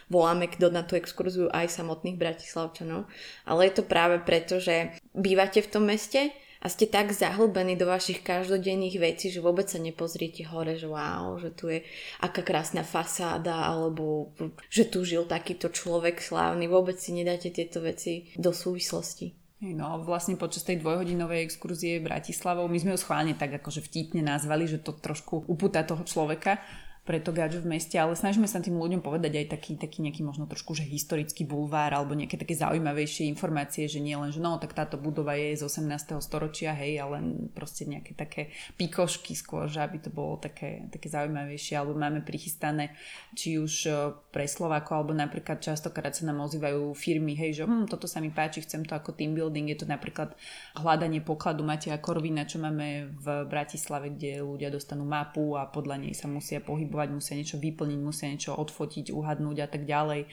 voláme 0.09 0.49
kto 0.49 0.73
na 0.73 0.81
tú 0.81 0.97
exkurziu 0.97 1.53
aj 1.53 1.69
samotných 1.69 2.17
Bratislavčanov. 2.17 3.05
Ale 3.45 3.69
je 3.69 3.73
to 3.77 3.85
práve 3.85 4.17
preto, 4.25 4.57
že 4.65 4.97
bývate 5.13 5.61
v 5.61 5.69
tom 5.69 5.85
meste, 5.93 6.33
a 6.65 6.73
ste 6.73 6.89
tak 6.89 7.13
zahlbení 7.13 7.77
do 7.77 7.85
vašich 7.85 8.25
každodenných 8.25 8.97
vecí, 8.97 9.29
že 9.29 9.45
vôbec 9.45 9.69
sa 9.69 9.77
nepozriete 9.77 10.49
hore, 10.49 10.81
že 10.81 10.89
wow, 10.89 11.37
že 11.37 11.53
tu 11.53 11.69
je 11.69 11.85
aká 12.25 12.41
krásna 12.41 12.81
fasáda, 12.81 13.69
alebo 13.69 14.33
že 14.73 14.89
tu 14.89 15.05
žil 15.05 15.29
takýto 15.29 15.69
človek 15.69 16.25
slávny. 16.25 16.65
Vôbec 16.65 16.97
si 16.97 17.13
nedáte 17.13 17.53
tieto 17.53 17.85
veci 17.85 18.33
do 18.41 18.57
súvislosti. 18.57 19.45
No 19.61 20.01
vlastne 20.01 20.41
počas 20.41 20.65
tej 20.65 20.81
dvojhodinovej 20.81 21.45
exkurzie 21.45 22.01
Bratislavou, 22.01 22.69
my 22.69 22.77
sme 22.81 22.93
ju 22.97 23.01
schválne 23.01 23.33
tak 23.33 23.61
akože 23.61 23.81
vtipne 23.81 24.21
nazvali, 24.21 24.69
že 24.69 24.81
to 24.81 24.93
trošku 24.93 25.49
upúta 25.49 25.85
toho 25.85 26.05
človeka, 26.05 26.61
pre 27.05 27.21
to 27.21 27.37
gadžu 27.37 27.61
v 27.61 27.77
meste, 27.77 28.01
ale 28.01 28.17
snažíme 28.17 28.49
sa 28.49 28.65
tým 28.65 28.81
ľuďom 28.81 29.05
povedať 29.05 29.45
aj 29.45 29.47
taký, 29.53 29.77
taký 29.77 30.01
nejaký 30.01 30.25
možno 30.25 30.49
trošku, 30.49 30.73
že 30.73 30.89
historický 30.89 31.45
bulvár 31.45 31.93
alebo 31.93 32.17
nejaké 32.17 32.41
také 32.41 32.57
zaujímavejšie 32.57 33.29
informácie, 33.29 33.85
že 33.93 34.01
nie 34.01 34.17
len, 34.17 34.33
že 34.33 34.41
no, 34.41 34.57
tak 34.57 34.73
táto 34.73 34.97
budova 34.97 35.37
je 35.37 35.53
z 35.53 35.69
18. 35.69 36.17
storočia, 36.25 36.73
hej, 36.73 37.05
ale 37.05 37.21
proste 37.53 37.85
nejaké 37.85 38.17
také 38.17 38.49
pikošky 38.81 39.37
skôr, 39.37 39.69
že 39.69 39.85
aby 39.85 40.01
to 40.01 40.09
bolo 40.09 40.41
také, 40.41 40.89
také 40.89 41.13
zaujímavejšie, 41.13 41.77
alebo 41.77 41.93
máme 41.93 42.25
prichystané 42.25 42.97
či 43.37 43.61
už 43.61 43.75
e, 43.85 43.93
pre 44.33 44.49
Slováko, 44.49 44.97
alebo 44.97 45.13
napríklad 45.13 45.61
častokrát 45.61 46.17
sa 46.17 46.25
nám 46.25 46.41
ozývajú 46.49 46.97
firmy, 46.97 47.37
hej, 47.37 47.61
že 47.61 47.63
hm, 47.69 47.85
toto 47.85 48.09
sa 48.09 48.25
mi 48.25 48.33
páči, 48.33 48.65
chcem 48.65 48.81
to 48.81 48.97
ako 48.97 49.13
team 49.13 49.37
building, 49.37 49.69
je 49.69 49.85
to 49.85 49.87
napríklad 49.87 50.33
hľadanie 50.73 51.21
pokladu 51.21 51.69
Mateja 51.69 52.01
Korvina, 52.01 52.49
čo 52.49 52.65
máme 52.65 53.13
v 53.13 53.45
Bratislave, 53.45 54.09
kde 54.17 54.41
ľudia 54.41 54.73
dostanú 54.73 55.05
mapu 55.05 55.61
a 55.61 55.69
podľa 55.69 56.01
nej 56.01 56.17
sa 56.17 56.33
musia 56.33 56.65
pohybovať 56.65 56.94
pohybovať, 56.95 57.11
musia 57.11 57.35
niečo 57.35 57.59
vyplniť, 57.59 57.99
musia 57.99 58.31
niečo 58.31 58.55
odfotiť, 58.55 59.11
uhadnúť 59.11 59.67
a 59.67 59.69
tak 59.69 59.83
ďalej. 59.83 60.31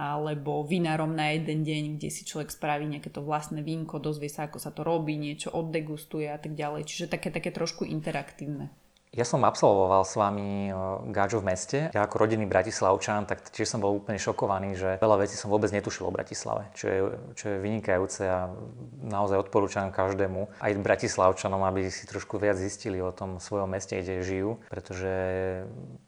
Alebo 0.00 0.64
vinárom 0.64 1.12
na 1.12 1.36
jeden 1.36 1.60
deň, 1.60 2.00
kde 2.00 2.08
si 2.08 2.24
človek 2.24 2.48
spraví 2.48 2.88
nejaké 2.88 3.12
to 3.12 3.20
vlastné 3.20 3.60
vínko, 3.60 4.00
dozvie 4.00 4.32
sa, 4.32 4.48
ako 4.48 4.56
sa 4.56 4.72
to 4.72 4.80
robí, 4.80 5.20
niečo 5.20 5.52
oddegustuje 5.52 6.32
a 6.32 6.40
tak 6.40 6.56
ďalej. 6.56 6.88
Čiže 6.88 7.12
také, 7.12 7.28
také 7.28 7.52
trošku 7.52 7.84
interaktívne. 7.84 8.72
Ja 9.10 9.26
som 9.26 9.42
absolvoval 9.42 10.06
s 10.06 10.14
vami 10.14 10.70
Gáčo 11.10 11.42
v 11.42 11.50
meste. 11.50 11.78
Ja 11.90 12.06
ako 12.06 12.22
rodinný 12.22 12.46
bratislavčan, 12.46 13.26
tak 13.26 13.42
tiež 13.50 13.66
som 13.66 13.82
bol 13.82 13.98
úplne 13.98 14.22
šokovaný, 14.22 14.78
že 14.78 15.02
veľa 15.02 15.26
vecí 15.26 15.34
som 15.34 15.50
vôbec 15.50 15.74
netušil 15.74 16.06
o 16.06 16.14
Bratislave, 16.14 16.70
čo 16.78 16.86
je, 16.86 16.98
čo 17.34 17.44
je 17.50 17.56
vynikajúce 17.58 18.22
a 18.30 18.54
naozaj 19.02 19.42
odporúčam 19.42 19.90
každému, 19.90 20.62
aj 20.62 20.78
bratislavčanom, 20.78 21.58
aby 21.66 21.90
si 21.90 22.06
trošku 22.06 22.38
viac 22.38 22.54
zistili 22.54 23.02
o 23.02 23.10
tom 23.10 23.42
svojom 23.42 23.66
meste, 23.66 23.98
kde 23.98 24.22
žijú, 24.22 24.62
pretože 24.70 25.10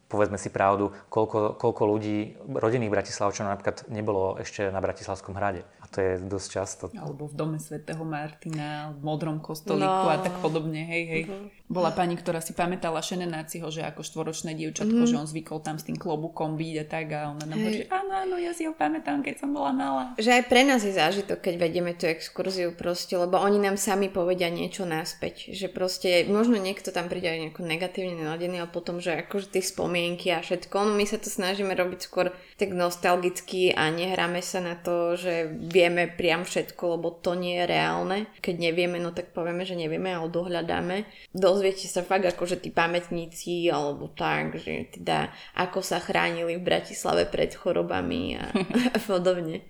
povedzme 0.07 0.37
si 0.37 0.53
pravdu, 0.53 0.93
koľko, 1.09 1.57
koľko 1.57 1.83
ľudí, 1.89 2.37
rodinných 2.45 2.93
Bratislavčanov 2.93 3.57
napríklad 3.57 3.89
nebolo 3.89 4.37
ešte 4.37 4.69
na 4.69 4.77
Bratislavskom 4.77 5.33
hrade. 5.33 5.65
To 5.93 6.01
je 6.01 6.13
dosť 6.25 6.47
často. 6.49 6.83
Alebo 6.97 7.29
v 7.29 7.35
dome 7.37 7.57
svätého 7.61 8.01
Martina, 8.01 8.89
v 8.97 9.05
modrom 9.05 9.37
kostolíku 9.37 9.85
no. 9.85 10.09
a 10.09 10.17
tak 10.17 10.41
podobne, 10.41 10.81
hej, 10.89 11.03
hej. 11.05 11.23
Uh-huh. 11.29 11.53
Bola 11.69 11.93
pani, 11.93 12.17
ktorá 12.17 12.41
si 12.41 12.57
pamätala 12.57 13.05
Šenenáciho, 13.05 13.69
že 13.69 13.85
ako 13.85 14.01
štvoročné 14.01 14.57
dievčatko, 14.57 15.05
uh-huh. 15.05 15.09
že 15.09 15.21
on 15.21 15.29
zvykol 15.29 15.61
tam 15.61 15.77
s 15.77 15.85
tým 15.85 15.97
klobukom 15.97 16.57
byť 16.57 16.75
a 16.81 16.85
tak 16.89 17.05
a 17.13 17.19
ona 17.29 17.45
nám 17.45 17.57
hovorí, 17.61 17.85
áno, 17.93 18.13
áno, 18.25 18.35
ja 18.41 18.51
si 18.57 18.65
ho 18.65 18.73
pamätám, 18.73 19.21
keď 19.21 19.45
som 19.45 19.53
bola 19.53 19.69
malá. 19.69 20.03
Že 20.17 20.41
aj 20.41 20.43
pre 20.49 20.61
nás 20.65 20.81
je 20.81 20.93
zážitok, 20.97 21.39
keď 21.45 21.55
vedieme 21.61 21.93
tú 21.93 22.09
exkurziu 22.09 22.73
proste, 22.73 23.13
lebo 23.13 23.37
oni 23.37 23.61
nám 23.61 23.77
sami 23.77 24.09
povedia 24.09 24.49
niečo 24.49 24.89
naspäť, 24.89 25.53
že 25.53 25.69
proste 25.69 26.25
možno 26.25 26.57
niekto 26.57 26.89
tam 26.89 27.05
príde 27.05 27.29
aj 27.29 27.39
nejako 27.49 27.61
negatívne 27.65 28.17
naladený, 28.17 28.65
ale 28.65 28.69
potom, 28.73 28.97
že 28.97 29.21
akože 29.25 29.53
tie 29.53 29.61
spomienky 29.61 30.33
a 30.33 30.41
všetko, 30.41 30.73
no 30.89 30.97
my 30.97 31.05
sa 31.05 31.21
to 31.21 31.29
snažíme 31.29 31.73
robiť 31.73 31.99
skôr 32.01 32.33
tak 32.57 32.73
nostalgicky 32.73 33.73
a 33.73 33.93
nehráme 33.93 34.41
sa 34.41 34.61
na 34.61 34.73
to, 34.73 35.13
že 35.19 35.53
vieme 35.83 36.07
priam 36.07 36.47
všetko, 36.47 36.95
lebo 36.95 37.11
to 37.11 37.35
nie 37.35 37.59
je 37.59 37.65
reálne. 37.67 38.31
Keď 38.39 38.55
nevieme, 38.55 39.03
no 39.03 39.11
tak 39.11 39.35
povieme, 39.35 39.67
že 39.67 39.75
nevieme 39.75 40.15
a 40.15 40.23
odohľadáme. 40.23 41.03
Dozviete 41.35 41.91
sa 41.91 42.07
fakt 42.07 42.23
akože 42.23 42.63
tí 42.63 42.71
pamätníci 42.71 43.67
alebo 43.67 44.07
tak, 44.07 44.63
že 44.63 44.87
teda 44.95 45.27
ako 45.59 45.83
sa 45.83 45.99
chránili 45.99 46.55
v 46.55 46.63
Bratislave 46.63 47.27
pred 47.27 47.51
chorobami 47.51 48.39
a, 48.39 48.47
a 48.95 48.99
podobne. 49.03 49.67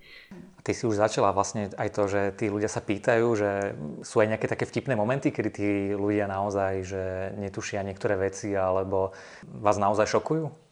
Ty 0.64 0.72
si 0.72 0.88
už 0.88 0.96
začala 0.96 1.34
vlastne 1.36 1.68
aj 1.76 1.88
to, 1.92 2.08
že 2.08 2.20
tí 2.40 2.48
ľudia 2.48 2.72
sa 2.72 2.80
pýtajú, 2.80 3.26
že 3.36 3.76
sú 4.00 4.24
aj 4.24 4.32
nejaké 4.32 4.48
také 4.48 4.64
vtipné 4.64 4.96
momenty, 4.96 5.28
kedy 5.28 5.50
tí 5.52 5.68
ľudia 5.92 6.24
naozaj, 6.24 6.72
že 6.80 7.02
netušia 7.36 7.84
niektoré 7.84 8.16
veci 8.16 8.56
alebo 8.56 9.12
vás 9.44 9.76
naozaj 9.76 10.08
šokujú? 10.08 10.63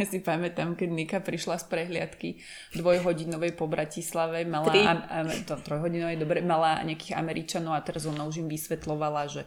Ja 0.00 0.08
si 0.08 0.24
pamätám, 0.24 0.80
keď 0.80 0.88
Nika 0.88 1.18
prišla 1.20 1.60
z 1.60 1.68
prehliadky 1.68 2.40
dvojhodinovej 2.72 3.52
po 3.52 3.68
Bratislave, 3.68 4.48
mala, 4.48 4.72
a, 4.72 4.92
a, 4.96 5.44
to 5.44 5.60
trojhodinovej, 5.60 6.16
dobre, 6.16 6.40
mala 6.40 6.80
nejakých 6.88 7.20
Američanov 7.20 7.76
a 7.76 7.84
teraz 7.84 8.08
ona 8.08 8.24
už 8.24 8.40
im 8.40 8.48
vysvetlovala, 8.48 9.28
že 9.28 9.44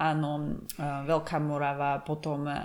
áno, 0.00 0.64
Veľká 0.80 1.36
Morava, 1.44 2.00
potom 2.00 2.48
e, 2.48 2.56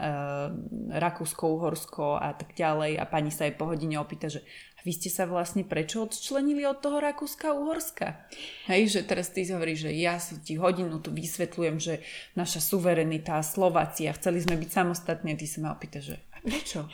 Rakúsko, 0.95 1.59
Uhorsko 1.59 2.15
a 2.15 2.31
tak 2.31 2.55
ďalej 2.55 2.95
a 2.95 3.03
pani 3.03 3.35
sa 3.35 3.43
jej 3.43 3.51
po 3.51 3.67
hodine 3.67 3.99
opýta, 3.99 4.31
že 4.31 4.39
vy 4.87 4.95
ste 4.95 5.11
sa 5.11 5.27
vlastne 5.27 5.67
prečo 5.67 6.07
odčlenili 6.07 6.63
od 6.63 6.79
toho 6.79 7.03
Rakúska 7.03 7.51
a 7.51 7.57
Uhorska? 7.59 8.31
Hej, 8.71 8.95
že 8.95 8.99
teraz 9.03 9.35
ty 9.35 9.43
hovoríš, 9.43 9.89
že 9.89 9.91
ja 9.91 10.15
si 10.23 10.39
ti 10.39 10.55
hodinu 10.55 11.03
tu 11.03 11.11
vysvetľujem, 11.11 11.75
že 11.83 11.99
naša 12.39 12.63
suverenita, 12.63 13.43
Slovácia, 13.43 14.15
chceli 14.15 14.39
sme 14.39 14.55
byť 14.55 14.69
samostatní 14.71 15.35
a 15.35 15.39
ty 15.41 15.49
sa 15.51 15.59
ma 15.59 15.75
opýta, 15.75 15.99
že 15.99 16.23
prečo? 16.45 16.87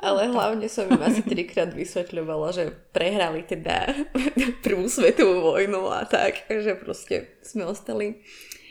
Ale 0.00 0.32
hlavne 0.32 0.64
som 0.72 0.88
im 0.88 0.96
asi 1.04 1.20
trikrát 1.20 1.76
vysvetľovala, 1.76 2.56
že 2.56 2.72
prehrali 2.96 3.44
teda 3.44 3.92
prvú 4.64 4.88
svetovú 4.88 5.52
vojnu 5.52 5.92
a 5.92 6.08
tak, 6.08 6.48
že 6.48 6.72
proste 6.72 7.36
sme 7.44 7.68
ostali. 7.68 8.24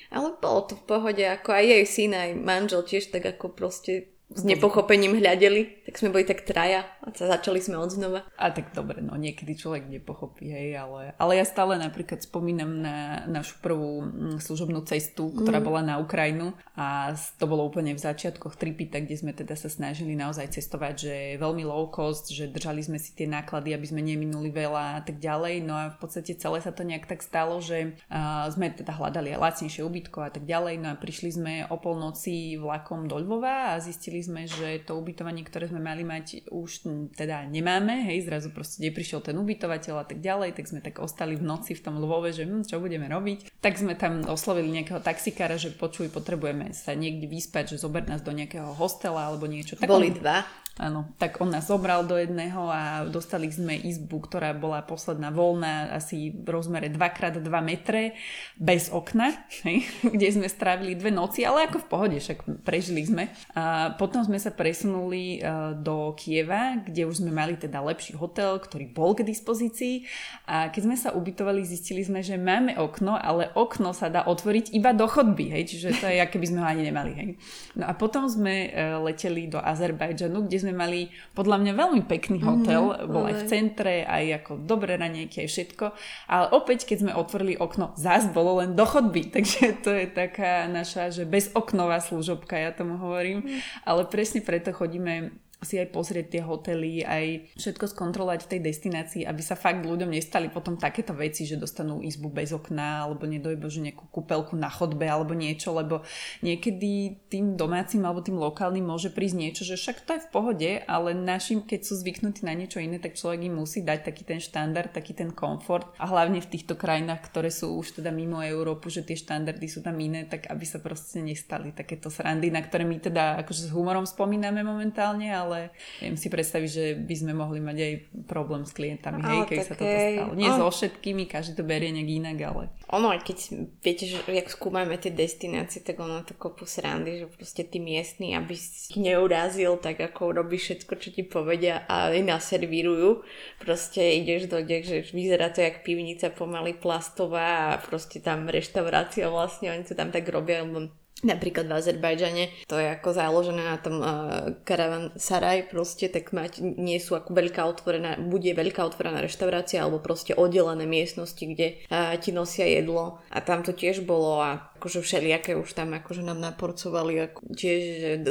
Ale 0.10 0.34
bolo 0.42 0.66
to 0.66 0.74
v 0.74 0.86
pohode, 0.90 1.22
ako 1.22 1.54
aj 1.54 1.66
jej 1.70 1.86
syn, 1.86 2.12
aj 2.18 2.34
manžel 2.34 2.82
tiež 2.82 3.14
tak 3.14 3.30
ako 3.30 3.54
proste 3.54 4.10
s 4.30 4.46
nepochopením 4.46 5.18
hľadeli, 5.18 5.90
tak 5.90 5.98
sme 5.98 6.14
boli 6.14 6.22
tak 6.22 6.46
traja 6.46 6.86
a 7.02 7.10
začali 7.10 7.58
sme 7.58 7.82
od 7.82 7.90
znova. 7.90 8.22
A 8.38 8.54
tak 8.54 8.78
dobre, 8.78 9.02
no 9.02 9.18
niekedy 9.18 9.58
človek 9.58 9.90
nepochopí, 9.90 10.54
hej, 10.54 10.78
ale, 10.78 11.18
ale 11.18 11.42
ja 11.42 11.46
stále 11.50 11.82
napríklad 11.82 12.22
spomínam 12.22 12.86
na 12.86 13.26
našu 13.26 13.58
prvú 13.58 14.06
mm, 14.06 14.38
služobnú 14.38 14.86
cestu, 14.86 15.34
ktorá 15.34 15.58
mm. 15.58 15.66
bola 15.66 15.82
na 15.82 15.96
Ukrajinu 15.98 16.54
a 16.78 17.18
to 17.42 17.50
bolo 17.50 17.66
úplne 17.66 17.98
v 17.98 18.02
začiatkoch 18.06 18.54
Tripita, 18.54 19.02
kde 19.02 19.18
sme 19.18 19.34
teda 19.34 19.58
sa 19.58 19.66
snažili 19.66 20.14
naozaj 20.14 20.54
cestovať, 20.54 20.94
že 20.94 21.16
veľmi 21.42 21.66
low 21.66 21.90
cost, 21.90 22.30
že 22.30 22.54
držali 22.54 22.86
sme 22.86 23.02
si 23.02 23.18
tie 23.18 23.26
náklady, 23.26 23.74
aby 23.74 23.86
sme 23.90 24.06
neminuli 24.06 24.54
veľa 24.54 25.02
a 25.02 25.02
tak 25.02 25.18
ďalej, 25.18 25.66
no 25.66 25.74
a 25.74 25.90
v 25.90 25.98
podstate 25.98 26.38
celé 26.38 26.62
sa 26.62 26.70
to 26.70 26.86
nejak 26.86 27.10
tak 27.10 27.26
stalo, 27.26 27.58
že 27.66 27.98
uh, 28.14 28.46
sme 28.54 28.70
teda 28.70 28.94
hľadali 28.94 29.34
lacnejšie 29.34 29.82
ubytko 29.82 30.22
a 30.22 30.30
tak 30.30 30.46
ďalej, 30.46 30.76
no 30.78 30.94
a 30.94 31.00
prišli 31.02 31.30
sme 31.34 31.54
o 31.74 31.82
polnoci 31.82 32.62
vlakom 32.62 33.10
do 33.10 33.18
Lvova 33.18 33.74
a 33.74 33.82
zistili 33.82 34.19
sme, 34.22 34.46
že 34.46 34.84
to 34.86 34.96
ubytovanie, 34.96 35.44
ktoré 35.44 35.68
sme 35.72 35.82
mali 35.82 36.04
mať, 36.06 36.52
už 36.52 36.88
teda 37.16 37.48
nemáme, 37.48 38.06
hej, 38.08 38.26
zrazu 38.28 38.54
proste 38.54 38.84
neprišiel 38.86 39.24
ten 39.24 39.36
ubytovateľ 39.38 39.96
a 40.02 40.06
tak 40.06 40.20
ďalej, 40.22 40.56
tak 40.56 40.66
sme 40.70 40.80
tak 40.84 41.02
ostali 41.02 41.36
v 41.40 41.44
noci 41.44 41.76
v 41.76 41.84
tom 41.84 41.98
Lvove, 42.00 42.36
že 42.36 42.46
hm, 42.46 42.68
čo 42.68 42.84
budeme 42.84 43.08
robiť. 43.08 43.60
Tak 43.60 43.80
sme 43.80 43.96
tam 43.96 44.26
oslovili 44.28 44.70
nejakého 44.70 45.00
taxikára, 45.00 45.60
že 45.60 45.74
počuj, 45.74 46.12
potrebujeme 46.12 46.72
sa 46.76 46.94
niekde 46.96 47.26
vyspať, 47.26 47.76
že 47.76 47.82
zober 47.82 48.06
nás 48.06 48.24
do 48.24 48.32
nejakého 48.32 48.76
hostela 48.76 49.28
alebo 49.28 49.48
niečo. 49.48 49.80
Tak 49.80 49.90
Boli 49.90 50.12
on... 50.12 50.18
dva. 50.20 50.38
Áno, 50.80 51.12
tak 51.20 51.44
on 51.44 51.52
nás 51.52 51.68
zobral 51.68 52.08
do 52.08 52.16
jedného 52.16 52.72
a 52.72 53.04
dostali 53.04 53.52
sme 53.52 53.76
izbu, 53.76 54.24
ktorá 54.24 54.56
bola 54.56 54.80
posledná 54.80 55.28
voľná, 55.28 55.92
asi 55.92 56.32
v 56.32 56.48
rozmere 56.48 56.88
2x2 56.88 57.52
metre, 57.60 58.16
bez 58.56 58.88
okna, 58.88 59.44
hej, 59.68 59.84
kde 60.08 60.28
sme 60.32 60.48
strávili 60.48 60.96
dve 60.96 61.12
noci, 61.12 61.44
ale 61.44 61.68
ako 61.68 61.84
v 61.84 61.90
pohode, 61.92 62.18
však 62.24 62.64
prežili 62.64 63.04
sme. 63.04 63.28
A 63.60 63.92
potom 64.00 64.09
sme 64.12 64.42
sa 64.42 64.50
presunuli 64.50 65.38
e, 65.38 65.76
do 65.78 66.18
Kieva, 66.18 66.82
kde 66.82 67.06
už 67.06 67.22
sme 67.22 67.30
mali 67.30 67.54
teda 67.60 67.80
lepší 67.86 68.18
hotel, 68.18 68.58
ktorý 68.58 68.90
bol 68.90 69.14
k 69.14 69.22
dispozícii 69.22 70.10
a 70.50 70.74
keď 70.74 70.82
sme 70.84 70.98
sa 70.98 71.10
ubytovali, 71.14 71.62
zistili 71.62 72.02
sme, 72.02 72.26
že 72.26 72.40
máme 72.40 72.76
okno, 72.82 73.14
ale 73.14 73.54
okno 73.54 73.94
sa 73.94 74.10
dá 74.10 74.26
otvoriť 74.26 74.74
iba 74.74 74.96
do 74.96 75.06
chodby, 75.06 75.54
hej, 75.54 75.64
čiže 75.70 76.02
to 76.02 76.06
je, 76.10 76.18
aké 76.18 76.42
by 76.42 76.48
sme 76.50 76.60
ho 76.64 76.68
ani 76.68 76.84
nemali. 76.90 77.12
Hej. 77.14 77.30
No 77.78 77.86
a 77.86 77.94
potom 77.94 78.26
sme 78.26 78.74
e, 78.74 78.98
leteli 79.06 79.46
do 79.46 79.62
Azerbajdžanu, 79.62 80.50
kde 80.50 80.58
sme 80.58 80.74
mali 80.74 81.14
podľa 81.38 81.58
mňa 81.62 81.74
veľmi 81.78 82.02
pekný 82.10 82.42
mhm, 82.42 82.48
hotel, 82.48 82.84
mm-hmm, 82.90 83.12
bol 83.12 83.24
aj 83.30 83.36
v 83.38 83.44
centre, 83.46 83.94
aj 84.08 84.26
ako 84.44 84.52
dobré 84.66 84.98
ranejky, 84.98 85.46
aj 85.46 85.50
všetko, 85.54 85.86
ale 86.26 86.46
opäť, 86.58 86.90
keď 86.90 86.98
sme 87.06 87.12
otvorili 87.14 87.54
okno, 87.60 87.94
zás 87.94 88.26
bolo 88.34 88.64
len 88.64 88.74
do 88.74 88.88
chodby, 88.88 89.30
takže 89.36 89.84
to 89.86 89.92
je 89.94 90.08
taká 90.10 90.66
naša, 90.66 91.14
že 91.14 91.30
bezoknová 91.30 92.02
služobka, 92.02 92.58
ja 92.58 92.72
tomu 92.74 92.98
hovorím, 92.98 93.46
mm. 93.46 93.86
Ale 94.00 94.08
presne 94.08 94.40
preto 94.40 94.72
chodíme 94.72 95.28
si 95.60 95.76
aj 95.76 95.92
pozrieť 95.92 96.26
tie 96.32 96.42
hotely, 96.44 97.04
aj 97.04 97.56
všetko 97.60 97.92
skontrolovať 97.92 98.48
v 98.48 98.52
tej 98.56 98.60
destinácii, 98.64 99.22
aby 99.28 99.42
sa 99.44 99.60
fakt 99.60 99.84
ľuďom 99.84 100.08
nestali 100.08 100.48
potom 100.48 100.80
takéto 100.80 101.12
veci, 101.12 101.44
že 101.44 101.60
dostanú 101.60 102.00
izbu 102.00 102.32
bez 102.32 102.56
okna, 102.56 103.04
alebo 103.04 103.28
nedojbo, 103.28 103.68
že 103.68 103.84
nejakú 103.84 104.08
kúpelku 104.08 104.56
na 104.56 104.72
chodbe, 104.72 105.04
alebo 105.04 105.36
niečo, 105.36 105.76
lebo 105.76 106.08
niekedy 106.40 107.20
tým 107.28 107.60
domácim 107.60 108.00
alebo 108.08 108.24
tým 108.24 108.40
lokálnym 108.40 108.88
môže 108.88 109.12
prísť 109.12 109.36
niečo, 109.36 109.64
že 109.68 109.76
však 109.76 110.08
to 110.08 110.12
je 110.16 110.26
v 110.26 110.32
pohode, 110.32 110.70
ale 110.88 111.12
našim, 111.12 111.60
keď 111.60 111.80
sú 111.84 112.00
zvyknutí 112.00 112.48
na 112.48 112.56
niečo 112.56 112.80
iné, 112.80 112.96
tak 112.98 113.20
človek 113.20 113.52
im 113.52 113.60
musí 113.60 113.84
dať 113.84 114.08
taký 114.08 114.24
ten 114.24 114.40
štandard, 114.40 114.96
taký 114.96 115.12
ten 115.12 115.36
komfort. 115.36 115.92
A 116.00 116.08
hlavne 116.08 116.40
v 116.40 116.52
týchto 116.56 116.80
krajinách, 116.80 117.28
ktoré 117.28 117.52
sú 117.52 117.76
už 117.76 118.00
teda 118.00 118.16
mimo 118.16 118.40
Európu, 118.40 118.88
že 118.88 119.04
tie 119.04 119.20
štandardy 119.20 119.68
sú 119.68 119.84
tam 119.84 120.00
iné, 120.00 120.24
tak 120.24 120.48
aby 120.48 120.64
sa 120.64 120.80
proste 120.80 121.20
nestali 121.20 121.76
takéto 121.76 122.08
srandy, 122.08 122.48
na 122.48 122.64
ktoré 122.64 122.88
my 122.88 122.98
teda 123.04 123.44
akože 123.44 123.68
s 123.68 123.74
humorom 123.76 124.08
spomíname 124.08 124.64
momentálne, 124.64 125.28
ale 125.30 125.49
ale 125.50 125.74
viem 125.98 126.14
si 126.14 126.30
predstaviť, 126.30 126.70
že 126.70 126.86
by 126.94 127.16
sme 127.18 127.34
mohli 127.34 127.58
mať 127.58 127.78
aj 127.82 127.94
problém 128.30 128.62
s 128.62 128.78
klientami, 128.78 129.18
hej, 129.26 129.42
keď 129.50 129.58
sa 129.66 129.74
toto 129.74 129.90
stalo. 129.90 130.38
Nie 130.38 130.54
so 130.54 130.70
všetkými, 130.70 131.26
každý 131.26 131.58
to 131.58 131.66
berie 131.66 131.90
nejak 131.90 132.10
inak, 132.22 132.38
ale... 132.46 132.64
Ono, 132.94 133.10
aj 133.10 133.26
keď 133.26 133.38
viete, 133.82 134.06
že 134.06 134.22
jak 134.30 134.54
skúmame 134.54 135.02
tie 135.02 135.10
destinácie, 135.10 135.82
tak 135.82 135.98
ono 135.98 136.22
to 136.22 136.38
kopu 136.38 136.70
srandy, 136.70 137.26
že 137.26 137.28
proste 137.34 137.66
tí 137.66 137.82
miestni, 137.82 138.38
aby 138.38 138.54
si 138.54 139.02
neurazil, 139.02 139.82
tak 139.82 139.98
ako 139.98 140.38
robí 140.38 140.62
všetko, 140.62 140.94
čo 141.02 141.10
ti 141.10 141.26
povedia 141.26 141.90
a 141.90 142.14
aj 142.14 142.22
naservírujú. 142.22 143.26
Proste 143.58 144.22
ideš 144.22 144.46
do 144.46 144.62
dek, 144.62 144.86
že 144.86 145.10
vyzerá 145.10 145.50
to 145.50 145.66
jak 145.66 145.82
pivnica 145.82 146.30
pomaly 146.30 146.78
plastová 146.78 147.74
a 147.74 147.82
proste 147.82 148.22
tam 148.22 148.46
reštaurácia 148.46 149.26
vlastne, 149.34 149.74
oni 149.74 149.88
to 149.88 149.98
tam 149.98 150.14
tak 150.14 150.30
robia, 150.30 150.62
lebo 150.62 150.94
Napríklad 151.20 151.68
v 151.68 151.76
Azerbajdžane 151.76 152.46
to 152.64 152.80
je 152.80 152.88
ako 152.96 153.12
založené 153.12 153.64
na 153.68 153.76
tom 153.76 154.00
uh, 154.00 154.56
karavan 154.64 155.12
saraj 155.20 155.68
proste, 155.68 156.08
tak 156.08 156.32
mať, 156.32 156.64
nie 156.64 156.96
sú 156.96 157.20
ako 157.20 157.36
veľká 157.36 157.60
otvorená, 157.68 158.16
bude 158.24 158.48
veľká 158.56 158.80
otvorená 158.88 159.20
reštaurácia 159.20 159.84
alebo 159.84 160.00
proste 160.00 160.32
oddelené 160.32 160.88
miestnosti, 160.88 161.44
kde 161.44 161.84
uh, 161.92 162.16
ti 162.16 162.32
nosia 162.32 162.72
jedlo. 162.72 163.20
A 163.36 163.44
tam 163.44 163.68
to 163.68 163.76
tiež 163.76 164.08
bolo 164.08 164.40
a 164.40 164.69
akože 164.80 165.04
všelijaké 165.04 165.60
už 165.60 165.76
tam 165.76 165.92
akože 165.92 166.24
nám 166.24 166.40
naporcovali 166.40 167.28
ako 167.28 167.52
tiež 167.52 167.84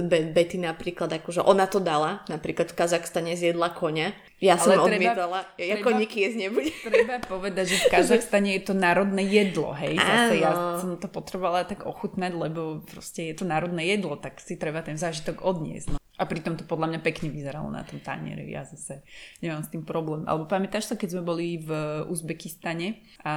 Be- 0.09 0.33
Betty 0.33 0.57
napríklad 0.57 1.13
akože 1.21 1.45
ona 1.45 1.69
to 1.69 1.77
dala, 1.77 2.25
napríklad 2.33 2.73
v 2.73 2.79
Kazachstane 2.81 3.37
zjedla 3.37 3.77
konia. 3.77 4.17
Ja 4.41 4.57
som 4.57 4.73
Ale 4.73 4.97
odmietala, 4.97 5.45
ja 5.61 5.77
treba, 5.77 5.85
koníky 5.93 6.25
jesť 6.25 6.49
nebude. 6.49 6.71
Treba 6.87 7.21
povedať, 7.21 7.75
že 7.75 7.77
v 7.85 7.87
Kazachstane 8.01 8.57
je 8.57 8.63
to 8.65 8.73
národné 8.73 9.29
jedlo, 9.29 9.77
hej. 9.77 10.01
Zase 10.01 10.35
ja 10.41 10.81
som 10.81 10.97
to 10.97 11.11
potrebovala 11.13 11.69
tak 11.69 11.85
ochutnať, 11.85 12.33
lebo 12.33 12.81
proste 12.87 13.29
je 13.29 13.35
to 13.37 13.45
národné 13.45 13.85
jedlo, 13.93 14.17
tak 14.17 14.41
si 14.41 14.57
treba 14.57 14.81
ten 14.81 14.97
zážitok 14.97 15.45
odniesť. 15.45 15.93
No. 15.93 15.99
A 16.19 16.27
pritom 16.27 16.59
to 16.59 16.67
podľa 16.67 16.91
mňa 16.93 17.01
pekne 17.07 17.31
vyzeralo 17.31 17.71
na 17.71 17.87
tom 17.87 18.03
tanieri. 18.03 18.51
Ja 18.51 18.67
zase 18.67 19.07
nemám 19.39 19.63
s 19.63 19.71
tým 19.71 19.87
problém. 19.87 20.27
Alebo 20.27 20.51
pamätáš 20.51 20.91
sa, 20.91 20.99
keď 20.99 21.15
sme 21.15 21.23
boli 21.23 21.63
v 21.63 21.71
Uzbekistane 22.11 23.07
a 23.23 23.35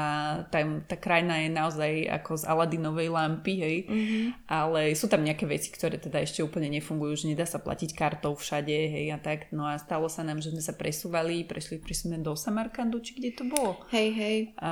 tam 0.50 0.82
tá 0.90 0.98
krajina 0.98 1.46
je 1.46 1.50
naozaj 1.54 1.92
ako 2.10 2.42
z 2.42 2.44
Aladinovej 2.50 3.08
lampy, 3.14 3.54
hej. 3.62 3.78
Mm-hmm. 3.86 4.26
Ale 4.50 4.98
sú 4.98 5.06
tam 5.06 5.22
nejaké 5.22 5.46
veci, 5.46 5.70
ktoré 5.70 6.02
teda 6.02 6.26
ešte 6.26 6.42
úplne 6.42 6.74
nefungujú, 6.74 7.22
že 7.22 7.30
nedá 7.30 7.46
sa 7.46 7.62
platiť 7.62 7.94
kartou 7.94 8.34
všade, 8.34 8.74
hej 8.74 9.14
a 9.14 9.22
tak. 9.22 9.54
No 9.54 9.70
a 9.70 9.78
stalo 9.78 10.10
sa 10.10 10.26
nám, 10.26 10.42
že 10.42 10.50
sme 10.50 10.66
sa 10.66 10.74
presúvali, 10.74 11.46
prešli, 11.46 11.78
sme 11.92 12.18
do 12.18 12.34
Samarkandu, 12.34 12.98
či 13.06 13.14
kde 13.14 13.30
to 13.38 13.44
bolo. 13.46 13.78
Hej, 13.94 14.10
hej. 14.18 14.38
A 14.58 14.72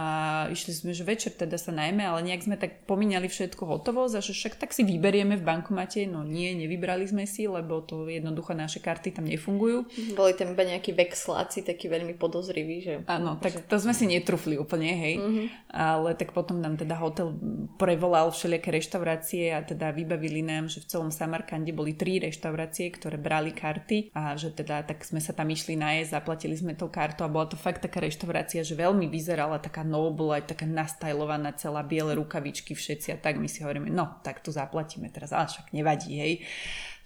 išli 0.50 0.74
sme, 0.74 0.98
že 0.98 1.06
večer 1.06 1.38
teda 1.38 1.62
sa 1.62 1.70
najmä, 1.70 2.02
ale 2.02 2.26
nejak 2.26 2.42
sme 2.42 2.58
tak 2.58 2.90
pomínali 2.90 3.30
všetko 3.30 3.70
hotovo, 3.70 4.10
že 4.10 4.34
však 4.34 4.58
tak 4.58 4.74
si 4.74 4.82
vyberieme 4.82 5.38
v 5.38 5.46
bankomate. 5.46 6.10
No 6.10 6.26
nie, 6.26 6.58
nevybrali 6.58 7.06
sme 7.06 7.30
si, 7.30 7.46
lebo 7.46 7.86
to 7.86 7.99
jednoducho 8.08 8.56
naše 8.56 8.80
karty 8.80 9.12
tam 9.12 9.28
nefungujú. 9.28 9.90
Boli 10.16 10.32
tam 10.38 10.56
iba 10.56 10.64
nejakí 10.64 10.96
vexláci, 10.96 11.66
takí 11.66 11.92
veľmi 11.92 12.16
podozriví, 12.16 12.78
že... 12.80 12.94
Áno, 13.10 13.36
tak 13.42 13.68
to 13.68 13.76
sme 13.76 13.92
si 13.92 14.08
netrufli 14.08 14.56
úplne, 14.56 14.92
hej. 14.96 15.16
Mm-hmm. 15.20 15.46
Ale 15.76 16.16
tak 16.16 16.32
potom 16.32 16.64
nám 16.64 16.80
teda 16.80 16.96
hotel 16.96 17.36
prevolal 17.76 18.32
všelijaké 18.32 18.70
reštaurácie 18.76 19.56
a 19.56 19.64
teda 19.64 19.92
vybavili 19.96 20.44
nám, 20.46 20.68
že 20.68 20.84
v 20.84 20.90
celom 20.90 21.12
Samarkande 21.12 21.72
boli 21.76 21.96
tri 21.96 22.20
reštaurácie, 22.22 22.92
ktoré 22.94 23.18
brali 23.20 23.52
karty 23.56 24.12
a 24.14 24.36
že 24.36 24.52
teda 24.52 24.84
tak 24.86 25.02
sme 25.04 25.24
sa 25.24 25.32
tam 25.32 25.48
išli 25.50 25.80
nájsť, 25.80 26.12
zaplatili 26.12 26.56
sme 26.56 26.76
tou 26.76 26.92
kartu 26.92 27.24
a 27.24 27.32
bola 27.32 27.48
to 27.48 27.56
fakt 27.56 27.84
taká 27.84 28.04
reštaurácia, 28.04 28.62
že 28.62 28.76
veľmi 28.76 29.08
vyzerala 29.08 29.58
taká 29.64 29.82
noble, 29.88 30.36
aj 30.36 30.52
taká 30.52 30.68
nastajlovaná 30.68 31.56
celá 31.56 31.82
biele 31.82 32.16
rukavičky 32.16 32.76
všetci 32.76 33.16
a 33.16 33.18
tak 33.18 33.40
my 33.40 33.48
si 33.48 33.64
hovoríme, 33.64 33.88
no 33.90 34.20
tak 34.22 34.44
tu 34.44 34.52
zaplatíme 34.52 35.08
teraz, 35.10 35.32
ale 35.32 35.48
však 35.48 35.72
nevadí, 35.72 36.14
hej 36.20 36.34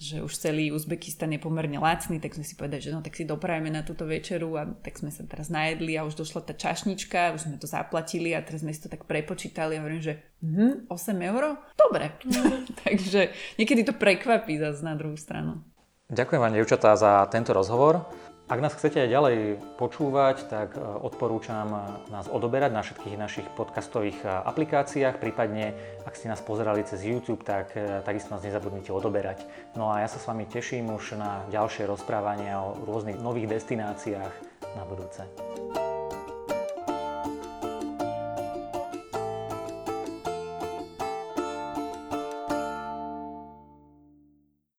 že 0.03 0.17
už 0.19 0.35
celý 0.35 0.75
Uzbekistan 0.75 1.31
je 1.31 1.39
pomerne 1.39 1.79
lacný, 1.79 2.19
tak 2.19 2.35
sme 2.35 2.43
si 2.43 2.59
povedali, 2.59 2.83
že 2.83 2.91
no 2.91 2.99
tak 2.99 3.15
si 3.15 3.23
doprajeme 3.23 3.71
na 3.71 3.87
túto 3.87 4.03
večeru 4.03 4.59
a 4.59 4.67
tak 4.67 4.99
sme 4.99 5.07
sa 5.07 5.23
teraz 5.23 5.47
najedli 5.47 5.95
a 5.95 6.03
už 6.03 6.19
došla 6.19 6.43
tá 6.43 6.51
čašnička, 6.51 7.31
už 7.31 7.47
sme 7.47 7.55
to 7.55 7.65
zaplatili 7.71 8.35
a 8.35 8.43
teraz 8.43 8.67
sme 8.67 8.75
si 8.75 8.83
to 8.83 8.91
tak 8.91 9.07
prepočítali 9.07 9.79
a 9.79 9.81
hovorím, 9.81 10.03
že 10.03 10.19
hm, 10.43 10.91
8 10.91 11.29
eur? 11.31 11.43
Dobre. 11.79 12.19
Takže 12.83 13.31
niekedy 13.55 13.87
to 13.87 13.95
prekvapí 13.95 14.59
zase 14.59 14.83
na 14.83 14.99
druhú 14.99 15.15
stranu. 15.15 15.63
Ďakujem 16.11 16.41
vám, 16.43 16.53
devčatá, 16.53 16.99
za 16.99 17.23
tento 17.31 17.55
rozhovor. 17.55 18.03
Ak 18.53 18.61
nás 18.61 18.77
chcete 18.77 19.01
aj 19.01 19.09
ďalej 19.09 19.37
počúvať, 19.81 20.45
tak 20.45 20.77
e, 20.77 20.79
odporúčam 21.01 21.73
e, 21.73 21.77
nás 22.13 22.29
odoberať 22.29 22.69
na 22.69 22.85
všetkých 22.85 23.17
našich 23.17 23.49
podcastových 23.57 24.21
e, 24.21 24.29
aplikáciách, 24.29 25.17
prípadne 25.17 25.73
ak 26.05 26.13
ste 26.13 26.29
nás 26.29 26.37
pozerali 26.37 26.85
cez 26.85 27.01
YouTube, 27.01 27.41
tak 27.41 27.73
takisto 28.05 28.29
nás 28.29 28.45
nezabudnite 28.45 28.93
odoberať. 28.93 29.41
No 29.73 29.89
a 29.89 30.05
ja 30.05 30.07
sa 30.11 30.21
s 30.21 30.29
vami 30.29 30.45
teším 30.45 30.93
už 30.93 31.17
na 31.17 31.41
ďalšie 31.49 31.89
rozprávania 31.89 32.61
o 32.61 32.77
rôznych 32.85 33.17
nových 33.17 33.57
destináciách 33.57 34.33
na 34.77 34.83
budúce. 34.85 35.25